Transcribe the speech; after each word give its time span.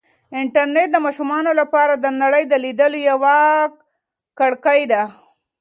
انټرنیټ 0.39 0.87
د 0.93 0.97
ماشومانو 1.05 1.51
لپاره 1.61 1.93
د 1.97 2.05
نړۍ 2.21 2.43
د 2.47 2.53
لیدلو 2.63 2.99
یوه 3.09 3.37
کړکۍ 4.39 4.81
ده. 4.91 5.03